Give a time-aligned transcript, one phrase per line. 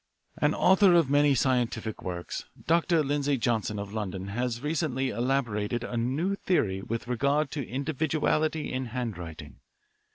[0.37, 3.03] "An author of many scientific works, Dr.
[3.03, 8.85] Lindsay Johnson, of London, has recently elaborated a new theory with regard to individuality in
[8.87, 9.59] handwriting.